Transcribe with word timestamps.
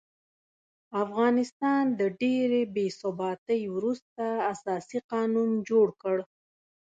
افغانستان 1.03 1.83
د 1.99 2.01
ډېرې 2.21 2.61
بې 2.75 2.87
ثباتۍ 2.99 3.61
وروسته 3.75 4.23
اساسي 4.53 4.99
قانون 5.11 5.49
جوړ 5.69 5.87
کړ. 6.01 6.17